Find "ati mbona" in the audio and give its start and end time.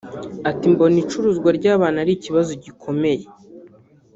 0.49-0.97